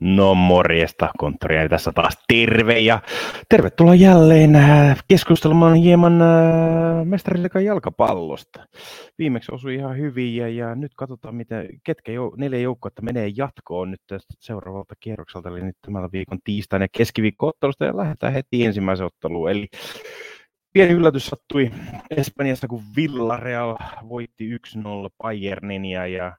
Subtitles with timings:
[0.00, 3.02] No morjesta, konttoria tässä taas terve ja
[3.48, 8.66] tervetuloa jälleen äh, keskustelemaan hieman äh, mestariliikan jalkapallosta.
[9.18, 13.90] Viimeksi osui ihan hyvin ja, ja nyt katsotaan, miten, ketkä jo, neljä joukkuetta menee jatkoon
[13.90, 14.00] nyt
[14.40, 19.50] seuraavalta kierrokselta, eli nyt tämän viikon tiistaina ja keskiviikko-ottelusta ja lähdetään heti ensimmäisen otteluun.
[19.50, 19.66] Eli
[20.72, 21.70] pieni yllätys sattui
[22.10, 23.76] Espanjassa, kun Villarreal
[24.08, 24.58] voitti 1-0
[25.22, 26.36] Bayernin ja, ja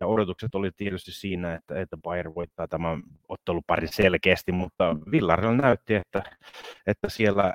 [0.00, 5.94] ja odotukset oli tietysti siinä, että, että Bayern voittaa tämän ottelupari selkeästi, mutta Villarreal näytti,
[5.94, 6.22] että,
[6.86, 7.54] että siellä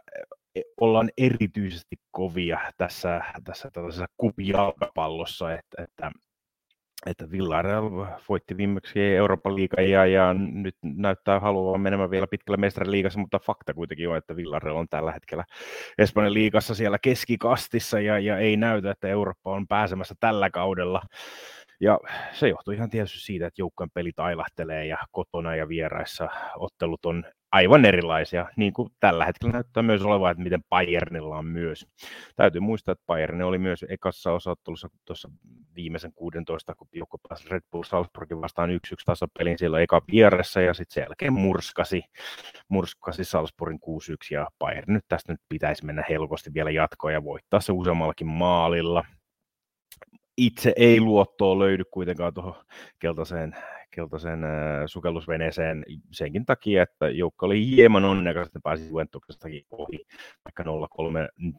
[0.56, 6.12] e, ollaan erityisesti kovia tässä, tässä tällaisessa kupijalkapallossa, että, että
[7.06, 13.20] että Villarreal voitti viimeksi Euroopan liiga ja, ja nyt näyttää haluavan menemään vielä pitkälle mestariliigassa,
[13.20, 15.44] mutta fakta kuitenkin on, että Villarreal on tällä hetkellä
[15.98, 21.02] Espanjan liigassa siellä keskikastissa ja, ja ei näytä, että Eurooppa on pääsemässä tällä kaudella.
[21.80, 22.00] Ja
[22.34, 27.24] se johtuu ihan tietysti siitä, että joukkojen pelit ailahtelee ja kotona ja vieraissa ottelut on
[27.52, 31.88] aivan erilaisia, niin kuin tällä hetkellä näyttää myös olevan, että miten Bayernilla on myös.
[32.36, 35.30] Täytyy muistaa, että Bayern oli myös ekassa osaottelussa tuossa
[35.76, 38.74] viimeisen 16, kun joukko pääsi Red Bull Salzburgin vastaan 1-1
[39.06, 42.02] tasapelin siellä eka vieressä ja sitten sen jälkeen murskasi,
[42.70, 43.90] murskasi Salzburgin 6-1
[44.32, 49.06] ja Bayern nyt tästä nyt pitäisi mennä helposti vielä jatkoon ja voittaa se useammallakin maalilla
[50.38, 52.56] itse ei luottoa löydy kuitenkaan tuohon
[53.00, 53.56] keltaiseen,
[53.92, 54.52] keltaiseen äh,
[54.86, 60.06] sukellusveneeseen senkin takia, että joukko oli hieman onnekas, että pääsi Juventuksestakin ohi,
[60.46, 60.68] vaikka 0-3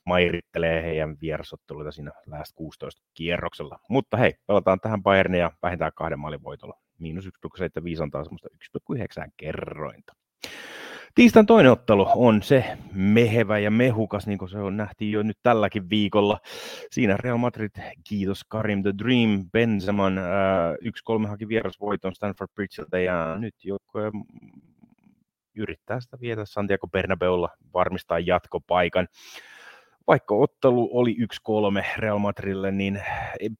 [0.07, 3.79] mairittelee heidän vierasotteluita siinä lähes 16 kierroksella.
[3.91, 6.81] Mutta hei, pelataan tähän Bayernia vähintään kahden maalin voitolla.
[6.99, 8.49] Miinus 1,75 on taas semmoista
[8.93, 10.13] 1,9 kerrointa.
[11.17, 15.39] Tiistain toinen ottelu on se mehevä ja mehukas, niin kuin se on nähtiin jo nyt
[15.42, 16.41] tälläkin viikolla.
[16.91, 17.70] Siinä Real Madrid,
[18.05, 20.25] kiitos Karim the Dream, Benzeman, äh,
[21.25, 23.99] 1-3 haki vierasvoiton Stanford Bridgeltä ja nyt joku
[25.56, 29.09] yrittää sitä vietä Santiago Bernabeulla varmistaa jatkopaikan
[30.06, 31.17] vaikka ottelu oli
[31.50, 33.03] 1-3 Real Madridille, niin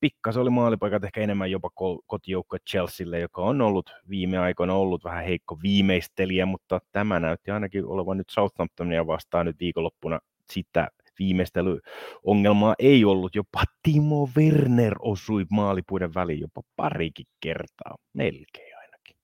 [0.01, 1.71] pikkasen oli maalipaikat ehkä enemmän jopa
[2.07, 7.87] kotijoukko Chelsealle, joka on ollut viime aikoina ollut vähän heikko viimeistelijä, mutta tämä näytti ainakin
[7.87, 10.21] olevan nyt Southamptonia vastaan nyt viikonloppuna
[10.51, 13.35] sitä viimeistelyongelmaa ei ollut.
[13.35, 19.17] Jopa Timo Werner osui maalipuiden väliin jopa parikin kertaa, melkein ainakin.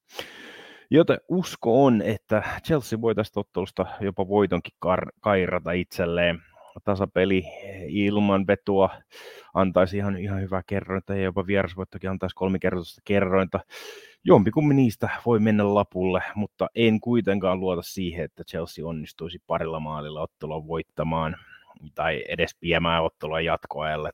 [0.90, 4.74] Joten usko on, että Chelsea voi tästä ottelusta jopa voitonkin
[5.20, 6.42] kairata itselleen
[6.84, 7.44] tasapeli
[7.88, 8.90] ilman vetua
[9.54, 13.60] antaisi ihan, ihan hyvää kerrointa ja jopa vierasvoittokin antaisi kolmikertaista kerrointa.
[14.24, 20.20] Jompikummin niistä voi mennä lapulle, mutta en kuitenkaan luota siihen, että Chelsea onnistuisi parilla maalilla
[20.20, 21.36] ottelua voittamaan
[21.94, 24.10] tai edes viemään ottelua jatkoajalle.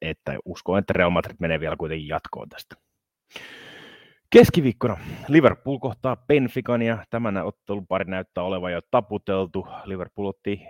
[0.00, 2.76] Että uskon, että Real Madrid menee vielä kuitenkin jatkoon tästä.
[4.34, 4.96] Keskiviikkona
[5.28, 9.66] Liverpool kohtaa Benfican ja tämän ottelupari näyttää olevan jo taputeltu.
[9.84, 10.60] Liverpool otti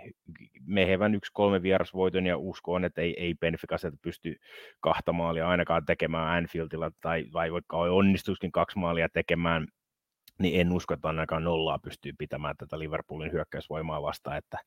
[0.65, 1.19] mehevän
[1.59, 4.35] 1-3 vierasvoiton ja uskoon, että ei, ei Benfica sieltä pysty
[4.79, 9.67] kahta maalia ainakaan tekemään Anfieldilla tai vai vaikka onnistuisikin kaksi maalia tekemään
[10.39, 14.57] niin en usko, että ainakaan nollaa pystyy pitämään tätä Liverpoolin hyökkäysvoimaa vastaan, että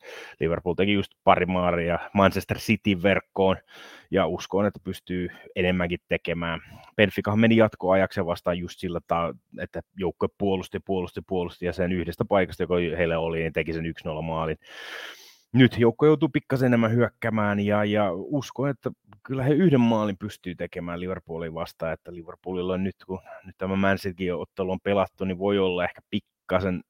[0.40, 3.56] Liverpool teki just pari maaria Manchester City verkkoon,
[4.10, 6.60] ja uskon, että pystyy enemmänkin tekemään.
[6.96, 9.00] Benfica meni jatkoajaksi vastaan just sillä,
[9.60, 13.84] että joukkue puolusti, puolusti, puolusti, ja sen yhdestä paikasta, joka heille oli, niin teki sen
[14.18, 14.56] 1-0 maalin
[15.52, 18.90] nyt joukko joutuu pikkasen enemmän hyökkämään ja, ja uskon, että
[19.22, 23.76] kyllä he yhden maalin pystyy tekemään Liverpoolin vastaan, että Liverpoolilla on nyt, kun nyt tämä
[23.76, 26.80] Man City-ottelu on pelattu, niin voi olla ehkä pikkasen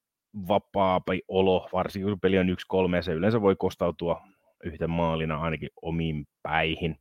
[0.49, 2.49] vapaampi olo, varsinkin kun peli on
[2.93, 4.23] 1-3 ja se yleensä voi kostautua
[4.65, 6.97] yhden maalina ainakin omiin päihin.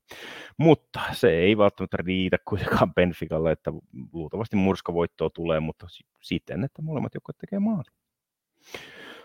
[0.58, 3.72] Mutta se ei välttämättä riitä kuitenkaan Benficalle, että
[4.14, 5.88] luultavasti murskavoittoa tulee, mutta
[6.22, 7.94] siten, että molemmat joukkueet tekee maalin.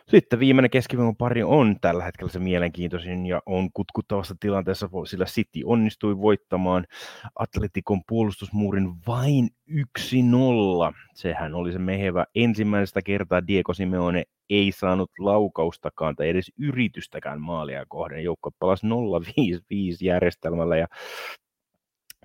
[0.09, 5.61] Sitten viimeinen keskiviikon pari on tällä hetkellä se mielenkiintoisin ja on kutkuttavassa tilanteessa, sillä City
[5.65, 6.87] onnistui voittamaan
[7.39, 9.75] Atletikon puolustusmuurin vain 1-0.
[11.15, 17.85] Sehän oli se mehevä ensimmäistä kertaa Diego Simeone ei saanut laukaustakaan tai edes yritystäkään maalia
[17.89, 18.25] kohden.
[18.25, 18.91] Joukko palasi 0-5-5
[20.01, 20.87] järjestelmällä ja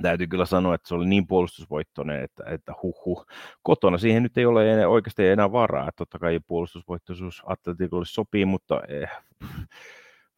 [0.01, 3.25] täytyy kyllä sanoa, että se oli niin puolustusvoittoinen, että, että huh.
[3.63, 5.88] Kotona siihen nyt ei ole enää, oikeasti enää varaa.
[5.88, 9.09] Että totta kai puolustusvoittoisuus Atletikolle sopii, mutta eh,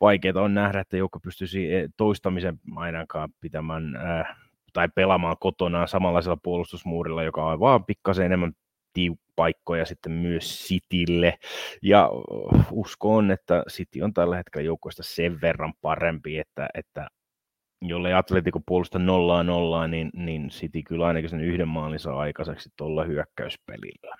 [0.01, 4.35] vaikeaa on nähdä, että joukko pystyisi eh, toistamisen ainakaan pitämään äh,
[4.73, 8.53] tai pelaamaan kotonaan samanlaisella puolustusmuurilla, joka on vaan pikkasen enemmän
[9.35, 11.39] paikkoja sitten myös Citylle.
[11.81, 12.09] Ja
[12.71, 17.07] usko on, että City on tällä hetkellä joukkoista sen verran parempi, että, että
[17.81, 22.69] jollei Atletico puolusta nollaa nollaa, niin, niin City kyllä ainakin sen yhden maalin saa aikaiseksi
[22.77, 24.15] tuolla hyökkäyspelillä.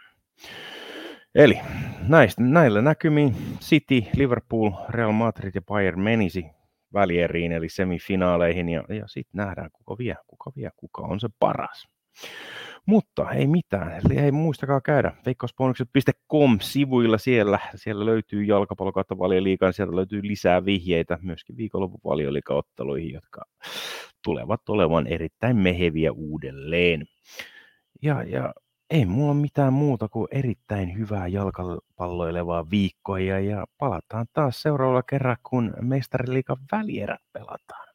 [1.36, 1.60] Eli
[2.08, 6.46] näistä, näillä näkymin City, Liverpool, Real Madrid ja Bayern menisi
[6.94, 11.88] välieriin eli semifinaaleihin ja, ja sitten nähdään kuka vie, kuka vie, kuka on se paras.
[12.86, 20.24] Mutta ei mitään, eli ei muistakaa käydä veikkausbonukset.com-sivuilla siellä, siellä löytyy jalkapallokautta valioliikan, sieltä löytyy
[20.24, 23.42] lisää vihjeitä myöskin viikonlopun valioliikaotteluihin, jotka
[24.24, 27.06] tulevat olevan erittäin meheviä uudelleen.
[28.02, 28.54] Ja, ja
[28.90, 35.38] ei mulla mitään muuta kuin erittäin hyvää jalkapalloilevaa viikkoa ja, ja palataan taas seuraavalla kerralla,
[35.50, 37.88] kun mestariliikan välierät pelataan.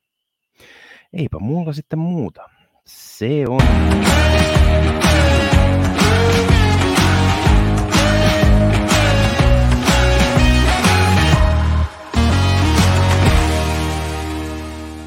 [1.12, 2.53] Eipä mulla sitten muuta.
[2.86, 4.33] Se on.